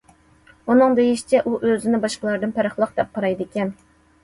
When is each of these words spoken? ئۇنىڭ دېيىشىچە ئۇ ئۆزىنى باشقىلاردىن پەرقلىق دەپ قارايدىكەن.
ئۇنىڭ 0.71 0.95
دېيىشىچە 0.99 1.43
ئۇ 1.43 1.53
ئۆزىنى 1.59 2.01
باشقىلاردىن 2.07 2.57
پەرقلىق 2.59 2.99
دەپ 2.99 3.15
قارايدىكەن. 3.21 3.79